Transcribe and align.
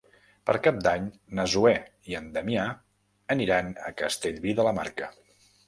Per 0.49 0.53
Cap 0.67 0.79
d'Any 0.87 1.05
na 1.39 1.45
Zoè 1.57 1.73
i 2.13 2.17
en 2.21 2.33
Damià 2.39 2.65
aniran 3.39 3.73
a 3.91 3.95
Castellví 4.03 4.59
de 4.63 4.69
la 4.71 4.77
Marca. 4.83 5.15